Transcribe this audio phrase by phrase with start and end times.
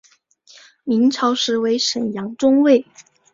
[0.83, 2.87] 明朝时为沈阳中卫。